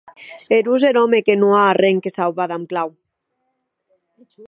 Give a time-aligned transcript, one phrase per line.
[0.57, 2.89] Erós er òme que non a arren que sauvar damb clau!